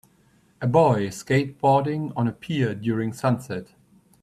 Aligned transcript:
A 0.63 0.65
boy 0.65 1.09
skateboarding 1.09 2.11
on 2.15 2.27
a 2.27 2.31
pier 2.31 2.73
during 2.73 3.13
sunset. 3.13 3.75